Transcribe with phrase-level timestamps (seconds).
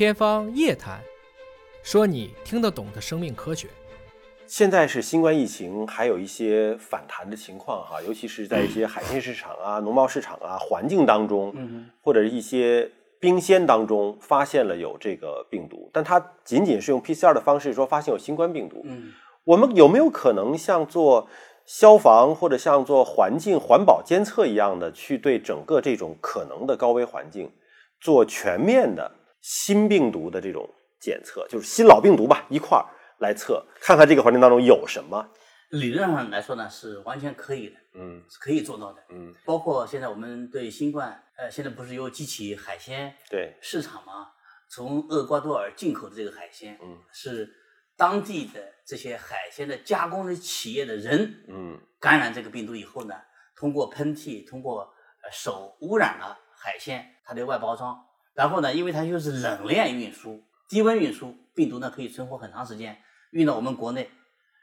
[0.00, 0.98] 天方夜谭，
[1.82, 3.68] 说你听得懂的生命科学。
[4.46, 11.54] 现在是新冠疫情，还有一些反弹的情况哈，尤其是在一些海鲜市场啊、农贸市场啊环境当中，
[12.00, 12.90] 或者一些
[13.20, 18.80] 冰鲜当中发现了有这个病毒，但它仅仅是用 PCR 的方式说发现有新冠病毒。
[18.86, 19.12] 嗯，
[19.44, 21.28] 我们有没有可能像做
[21.66, 27.52] 消防或者像做环境环保监测一样的，去对整个这种可能的高危环境
[28.00, 30.68] 做全面的新病毒的这种
[31.00, 32.84] 检测，就是新老病毒吧一块儿
[33.18, 35.28] 来测，看看这个环境当中有什么？
[35.70, 39.00] 理论上来说呢，是完全可以的，嗯是可以做到的。
[39.10, 44.32] 嗯，包括现在我们对新冠，呃，现在不是有几起海鲜对，市场吗？
[44.68, 47.48] 从厄瓜多尔进口的这个海鲜，嗯，是
[47.96, 53.14] 当地的这些海鲜的加工的企业的人嗯感染这个病毒以后呢，
[53.54, 54.82] 通过喷嚏，通过
[55.22, 57.96] 呃手污染了海鲜它的外包装，
[58.34, 64.10] 然后呢，因为它又是冷链运输、低温运输，病毒呢可以存活很长时间，运到我们国内。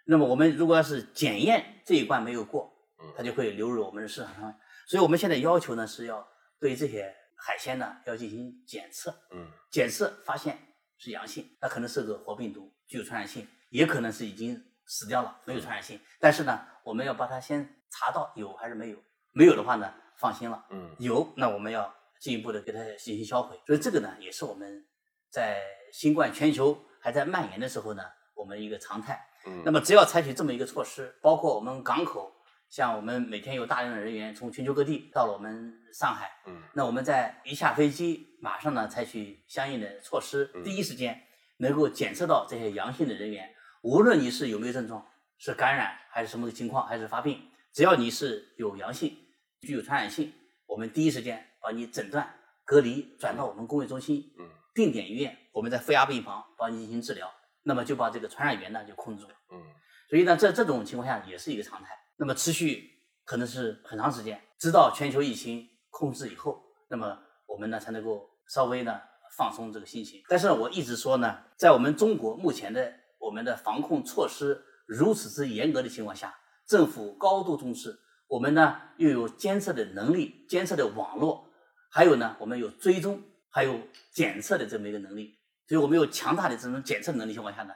[0.05, 2.72] 那么我们如果要是检验这一关没有过，
[3.16, 4.56] 它就会流入我们的市场上。
[4.88, 6.25] 所以我们现在要求呢是要
[6.59, 10.58] 对这些海鲜呢要进行检测，嗯检测发现
[10.97, 16.00] 是阳性，那可能是个活病毒，具有传染性，也可能是已经死掉了，没有传染性。
[16.19, 18.97] 但是呢，我们要把它先查到有还是没有，
[19.34, 23.59] 没有的话呢，放心了；嗯有，那我们要进一步的给它进行销毁。
[23.65, 24.85] 所以这个呢，也是我们
[25.29, 28.03] 在新冠全球还在蔓延的时候呢，
[28.35, 29.23] 我们一个常态。
[29.45, 32.33] 嗯那么只要采取这么一个措施，包括我们港口，
[32.69, 41.23] 像我们每天有大量的人员从全球各地到了我们上海，嗯那我们在一下飞机，马上呢采取相应的措施，嗯第一时间
[41.57, 43.49] 能够检测到这些阳性的人员，
[43.83, 45.07] 无论你是有没有症状，
[45.38, 49.17] 是感染还是什么情况，还是发病，只要你是有阳性，
[49.61, 50.33] 具有传染性，
[50.65, 57.29] 我们第一时间把你诊断、隔离，转到我们工卫中心、嗯定点医院，我们在负压病房帮你进行治疗，
[57.63, 59.35] 那么就把这个传染源呢就控制住了。
[59.51, 59.61] 嗯
[60.09, 61.89] 所以呢，在这种情况下也是一个常态。
[62.16, 62.89] 那么持续
[63.25, 68.97] 可能是很长时间，直到全球疫情控制以后，那么我们呢才能够稍微呢
[69.35, 70.23] 放松这个心情。
[70.29, 76.33] 但是呢，我一直说呢，在我们中国目前的我们的防控措施如此之严格的情况下，
[76.66, 81.47] 政府高度重视，我们呢又有监测的能力、监测的网络，
[81.90, 85.38] 还有呢我们有追踪，还有检测的这么一个能力。
[85.68, 87.74] 所以我们有强大的这种检测能力情况下呢，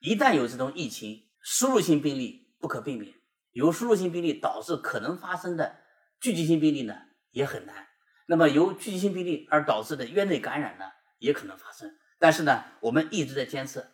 [0.00, 3.12] 一旦有这种疫情，输入性病例不可避免，
[3.52, 5.76] 由输入性病例导致可能发生的
[6.20, 6.94] 聚集性病例呢
[7.30, 7.88] 也很难。
[8.26, 10.84] 那么由聚集性病例而导致的院内感染呢
[11.18, 11.92] 也可能发生。
[12.20, 13.84] 但是呢，我们一直在监测，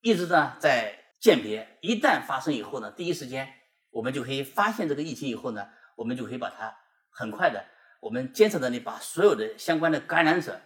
[0.00, 1.78] 一直呢在鉴别。
[1.80, 3.52] 一旦发生以后呢，第一时间
[3.90, 5.66] 我们就可以发现这个疫情以后呢，
[5.96, 6.72] 我们就可以把它
[7.10, 7.64] 很快的，
[8.02, 10.60] 我们监测能力把所有的相关的感染者、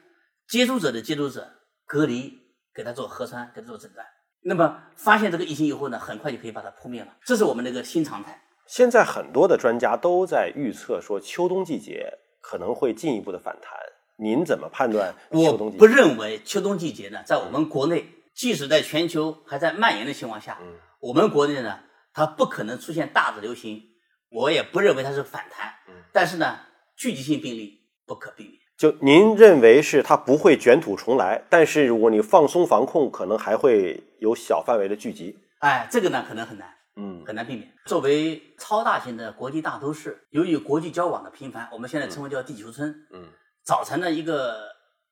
[0.49, 1.47] 接触者的接触者
[1.85, 2.33] 隔离，
[2.75, 4.07] 给他做核酸，给他做诊断。
[4.41, 7.15] 那么发现这个疫情以后呢，很快就可以把它扑灭了。
[7.27, 8.43] 这是我们的一个新常态。
[8.67, 12.11] 现在很多的专家都在预测说，秋冬季节
[12.41, 13.71] 可能会进一步的反弹。
[14.19, 15.79] 您怎么判断秋冬季节？
[15.79, 21.81] 不认为秋冬季节呢，在我们国内，即使在全球还在蔓延的情况下，嗯我们国内呢，
[22.15, 23.83] 它不可能出现大的流行。
[24.31, 26.59] 我也不认为它是反弹，嗯但是呢，
[26.97, 28.55] 聚集性病例不可避免。
[28.77, 35.39] 就您认为是它不会卷土重来，但是如果你放松防控，可能还会有小范围的聚集。
[35.61, 37.73] 哎，这个呢可能很难，嗯很难避免。
[37.87, 43.29] 作为超大型的国际大都市，由于国际交往的频繁，我们现在称为叫地球村，嗯
[43.65, 44.57] 早晨的一个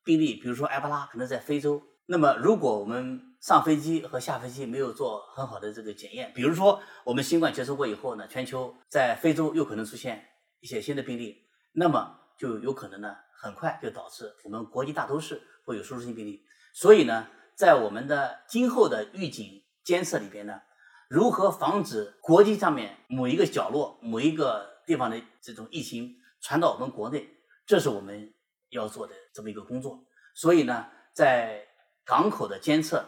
[0.03, 1.81] 病例，比如说埃博拉，可能在非洲。
[2.07, 10.23] 那么，如果我们上飞机和下飞机没有做很好的这个检验，比如说我们新冠结束过以后呢，全球在非洲又可能出现
[10.59, 11.44] 一些新的病例，
[11.75, 16.43] 那么就有可能呢，很快就导致我们国际大都市会有输入性病例。
[16.73, 20.61] 所以呢，在我们的今后的预警监测里边呢，
[21.09, 27.29] 如何防止国际上面某一个角落、某一个地方的这种疫情传到我们国内，
[27.65, 28.33] 这是我们
[28.69, 30.03] 要做的这么一个工作。
[30.33, 31.67] 所以呢，在
[32.05, 33.05] 港口的监测，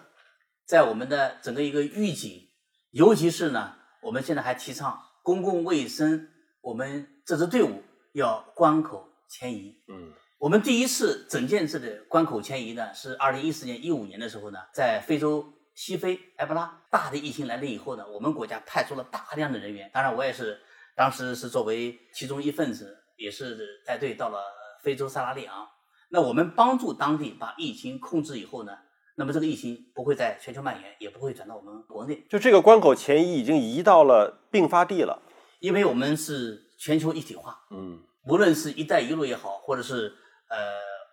[0.65, 2.49] 在我们的整个一个预警，
[2.91, 6.29] 尤其是呢，我们现在还提倡公共卫生，
[6.61, 7.83] 我们这支队伍
[8.17, 9.75] 要关口迁移。
[9.87, 15.43] 嗯我们第一次整建制的关口迁移呢，是二零一四年、一五年的时候呢，在非洲
[15.73, 20.59] 西非埃博拉大的疫情来了以后呢，我们国家派出了大量的人员，当然我也是
[20.95, 24.39] 当时是作为其中一份子，也是带队到了
[24.83, 25.67] 非洲萨拉利昂。
[26.09, 28.77] 那我们帮助当地把疫情控制以后呢，
[29.15, 35.23] 那么这个疫情不会在全球蔓延，也不会转到我们国内，就这个关口前移已经移到了并发地了。
[35.59, 40.13] 因为我们是全球一体化，嗯无论是一带一路也好，或者是
[40.49, 40.57] 呃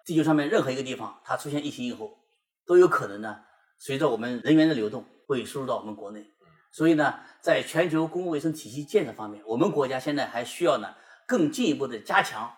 [0.05, 2.19] 地球上面任何一个地方，它出现疫情以后，
[2.67, 3.41] 都有可能呢，
[3.79, 6.27] 随着我们人员的流动会输入到我们国内。
[6.73, 10.93] 所以呢，在全球公共卫生体系建设方面，我们国家现在还需要呢
[11.27, 12.53] 更进一步的加强，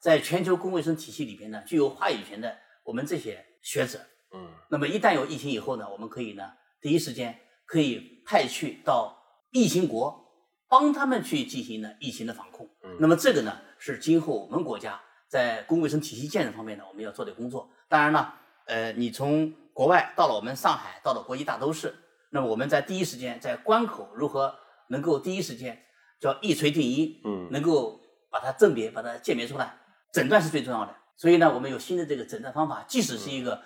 [0.00, 4.00] 在全球公共卫生体系里边呢具有话语权的我们这些学者。
[4.32, 9.16] 嗯那么一旦有疫情以后呢，我们可以呢第一时间可以派去到
[9.52, 10.20] 疫情国，
[10.68, 12.68] 帮他们去进行呢疫情的防控。
[12.82, 17.68] 嗯那么这个呢是今后我们国家在公共卫生体系建设方面呢我们要做的工作。
[17.88, 18.34] 当然了，
[18.66, 21.92] 呃，你从国外到了我们上海，到了国际大都市，
[22.30, 24.54] 那么我们在第一时间在关口如何
[24.88, 25.82] 能够第一时间
[26.20, 27.98] 叫一锤定音，嗯能够
[28.30, 29.78] 把它甄别、把它鉴别出来，
[30.12, 30.94] 诊断是最重要的。
[31.16, 33.62] 所以呢，我们有新的这个诊断方法，即使是一个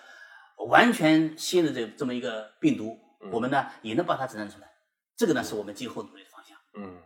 [0.68, 4.70] 完全新的这这么一个病毒，嗯我们呢也能把它诊断出来。
[5.16, 6.56] 这个呢是我们今后努力的方向。
[6.74, 6.98] 嗯，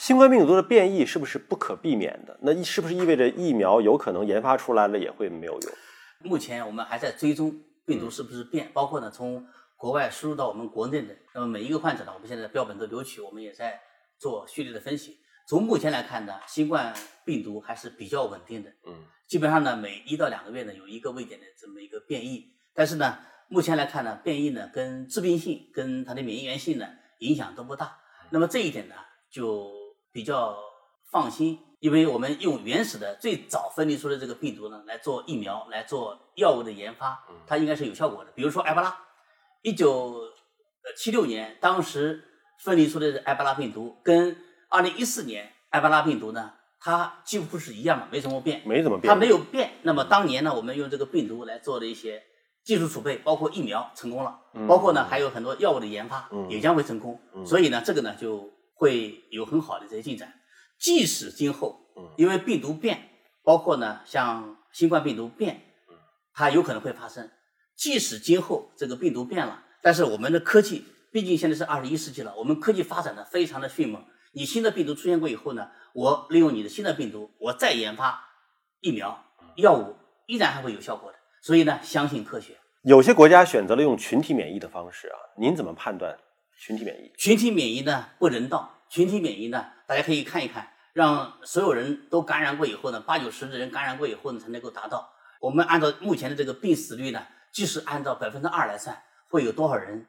[0.00, 2.34] 新冠病毒的变异是不是不可避免的？
[2.40, 5.72] 那是不是意味着疫苗有可能研发出来了也会没有用？
[6.20, 7.54] 目前我们还在追踪
[7.84, 13.78] 病毒是不是变，包括呢从国外输入到我们国内的，那么每一个患者呢，我们现在标本都留取，我们也在
[14.18, 15.18] 做序列的分析。
[15.46, 16.94] 从目前来看呢，新冠
[17.26, 23.18] 病毒还是比较稳定的，嗯基本上呢每一到两个月呢有一个位点的这么一个变异，但是呢
[23.48, 26.86] 目前来看呢，变异呢跟致病性跟它的免疫原性呢
[27.18, 27.98] 影响都不大，
[28.30, 28.94] 那么这一点呢
[29.30, 29.70] 就
[30.12, 30.56] 比较
[31.10, 38.30] 放心，因为我们用原始的最早分离出的这个病毒呢来做疫苗，来做药物的研发，它应该是有效果的。
[38.34, 38.96] 比如说埃博拉，
[39.62, 40.20] 一九
[40.96, 42.24] 七六年当时
[42.58, 44.36] 分离出的埃博拉病毒，跟
[44.68, 48.62] 二零一四年埃博拉病毒呢，它几乎是一样的，没什么变。
[48.64, 49.12] 没怎么变。
[49.12, 49.72] 它没有变。
[49.82, 52.22] 那么当年呢，我们用这个病毒来做的一些
[52.64, 57.20] 技术储备，包括疫苗成功了，包括呢还有很多药物的研发嗯也将会成功。
[57.44, 60.32] 所以呢，这个呢就会有很好的这些进展。
[60.78, 63.10] 即使今后嗯因为病毒变，
[63.44, 65.60] 包括呢像新冠病毒变，
[66.32, 67.30] 它有可能会发生。
[67.76, 74.02] 即使今后这个病毒变了，但是我们的科技毕竟现在是二十一世纪了，我们科技发展的非常的迅猛。
[74.32, 78.24] 你新的病毒出现过以后呢，我利用你的新的病毒，我再研发
[78.80, 79.22] 疫苗、
[79.56, 81.18] 药物，依然还会有效果的。
[81.42, 82.56] 所以呢，相信科学。
[82.84, 86.18] 有些国家选择了用群体免疫的方式啊，您怎么判断
[86.60, 87.10] 群体免疫？
[87.16, 95.10] 群体免疫呢不人道，群体免疫呢，大家可以看一看，让所有人都感染过以后呢，八九十的人感染过以后呢，才能够达到。
[95.40, 100.06] 我们按照目前的这个病死率呢，即使按照百分之二来算，会有多少人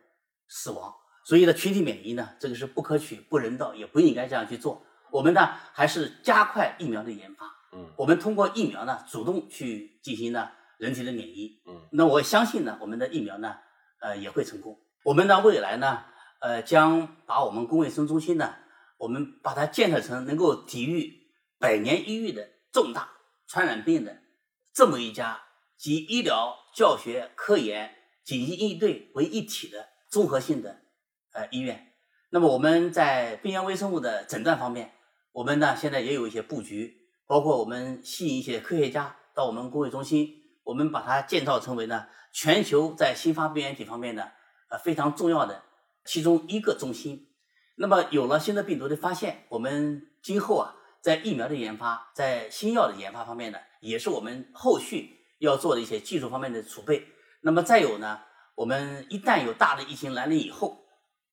[0.50, 0.94] 死亡？
[1.24, 4.84] 所以呢，群体免疫呢，这个是不可取、不人道，也不应该这样去做。
[5.10, 7.46] 我们呢，还是加快疫苗的研发。
[7.74, 11.62] 嗯我们通过疫苗呢，主动去进行呢人体的免疫。
[11.66, 13.56] 嗯，那我相信呢，我们的疫苗呢，
[14.02, 14.78] 呃，也会成功。
[15.04, 16.04] 我们呢，未来呢，
[16.42, 18.56] 呃，将把我们公卫生中心呢，
[18.98, 21.28] 我们把它建设成能够抵御
[21.60, 23.10] 百年一遇的重大
[23.48, 24.18] 传染病的
[24.74, 25.40] 这么一家
[25.78, 27.94] 集医疗、教学、科研、
[28.24, 30.82] 紧急应对为一体的综合性的
[31.34, 31.94] 呃医院。
[32.32, 34.94] 那么我们在病原微生物的诊断方面，
[35.34, 44.24] 我们呢现在也有一些布局，包括我们吸引一些科学家到我们工卫中心，我们把它建造成为呢全球在新发病原体方面呢
[44.70, 45.62] 呃非常重要的
[46.06, 47.28] 其中一个中心。
[47.76, 57.08] 那么有了新的病毒的发现，我们今后啊在疫苗的研发，在新药的研发方面呢，也是我们后续要做的一些技术方面的储备。
[57.42, 58.20] 那么再有呢，
[58.56, 60.86] 我们一旦有大的疫情来临以后，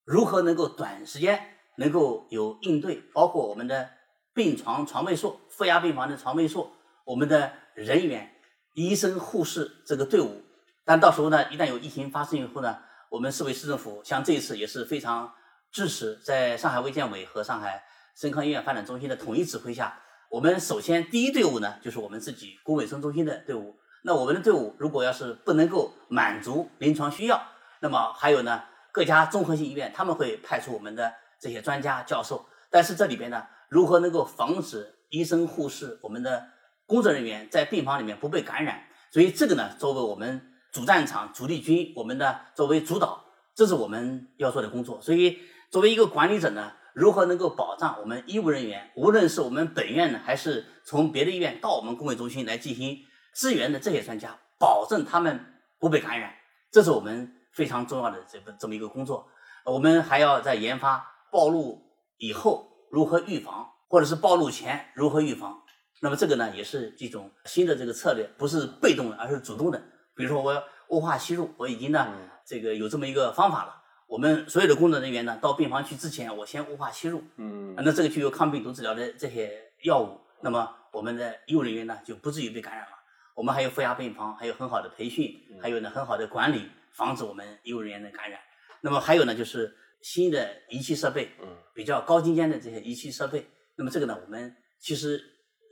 [0.05, 3.91] 如何能够短时间能够有应对，包括我们的
[4.33, 6.71] 病床床位数、负压病房的床位数，
[7.05, 8.35] 我们的人员、
[8.75, 10.43] 医生、护士这个队伍。
[10.85, 12.79] 但到时候呢，一旦有疫情发生以后呢，
[13.11, 15.33] 我们市委市政府像这一次也是非常
[15.73, 17.83] 支持，在上海卫健委和上海
[18.15, 20.01] 深康医院发展中心的统一指挥下，
[20.31, 23.77] 我们首先第一队伍呢就是我们自己公卫生中心的队伍。
[24.03, 27.43] 那我们的队伍如果要是不能够满足临床需要，
[27.81, 28.63] 那么还有呢
[28.93, 32.47] 各家综合性医院他们会派出我们的这些专家教授。
[32.71, 36.47] 但是这里边呢，如何能够防止医生、护士、我们的
[36.87, 38.85] 工作人员在病房里面不被感染？
[39.11, 45.01] 所以这个呢，作为我们主战场、主力军，我们的作为主导，这是我们要做的工作。
[45.01, 45.39] 所以
[45.71, 52.99] 作为一个管理者呢，如何能够保障我们医务人员，无论是我们本院呢，还是从别的医院到我们工卫中心来进行
[53.35, 56.35] 支援的这些专家，保证他们不被感染，
[56.71, 59.29] 这是我们非常重要的这个这么一个工作。
[59.65, 61.83] 我们还要在研发暴露
[62.17, 65.63] 以后如何预防，或者是暴露前如何预防。
[66.01, 69.83] 那么这个呢，也是一种新的这个策略，不是被动的，而是主动的。
[70.19, 72.13] 比如说，我雾化吸入，我已经呢，
[72.45, 73.77] 这个有这么一个方法了。
[74.09, 82.99] 我们所有的工作人员呢，到病房去之前，我先雾化吸入，嗯那这个具有抗病毒治疗的这些药物，那么我们的医务人员呢，就不至于被感染了。
[83.37, 85.33] 我们还有负压病房，还有很好的培训，
[85.63, 88.41] 还有呢很好的管理，防止我们医务人员的感染。
[88.81, 89.73] 那么还有呢就是
[90.03, 93.47] 新的仪器设备，嗯，比较高精尖的这些仪器设备。
[93.77, 95.23] 那么这个呢，我们其实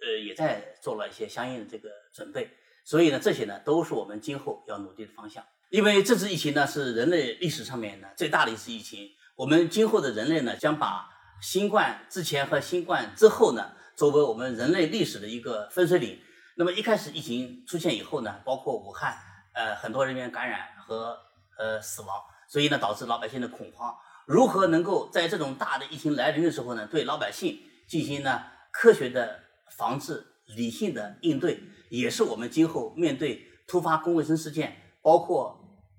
[0.03, 2.49] 呃也在做了一些相应的这个准备。
[2.87, 5.45] 所以呢，这些呢都是我们今后要努力的方向。
[5.71, 11.11] 因为这次疫情呢是人类历史上面呢最大的一次疫情，我们今后的人类呢将把
[11.43, 16.21] 新冠之前和新冠之后呢作为我们人类历史的一个分水岭。
[16.55, 19.19] 那么一开始疫情出现以后呢，包括武汉，
[19.53, 21.19] 呃，很多人员感染和
[21.59, 22.09] 呃死亡，
[22.47, 23.93] 所以呢导致老百姓的恐慌。
[24.27, 29.41] 如何能够在这种大的疫情来临的时候呢，对老百姓进行呢科学的
[29.77, 30.25] 防治、
[30.57, 35.59] 理性的应对，也是我们今后面对突发公共卫生事件，包括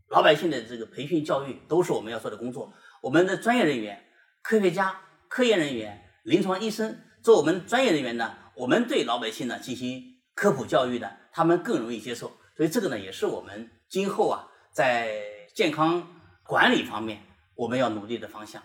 [0.10, 2.74] 老百姓的这个培训教育，都是我们要做的工作。
[3.02, 4.06] 我们的专业人员、
[4.42, 10.02] 科学家、科研人员、临床医生，做我们专业人员呢，我们对老百姓呢进行
[10.34, 12.32] 科普教育呢，他们更容易接受。
[12.56, 15.14] 所以这个呢，也是我们今后啊在
[15.54, 16.08] 健康
[16.44, 17.22] 管理方面
[17.56, 18.62] 我们要努力的方向。